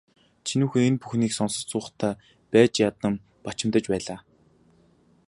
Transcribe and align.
Чинүүхэй 0.47 0.83
энэ 0.89 0.99
бүхнийг 1.01 1.33
сонсож 1.35 1.63
суухдаа 1.71 2.13
байж 2.51 2.73
ядан 2.89 3.13
бачимдаж 3.45 3.85
байлаа. 3.89 4.19